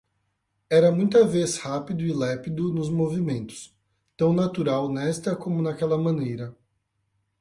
era 0.67 0.91
muita 0.91 1.23
vez 1.27 1.59
rápido 1.61 2.01
e 2.01 2.11
lépido 2.11 2.73
nos 2.73 2.89
movimentos, 2.89 3.71
tão 4.17 4.33
natural 4.33 4.91
nesta 4.91 5.35
como 5.35 5.61
naquela 5.61 5.95
maneira. 5.95 6.57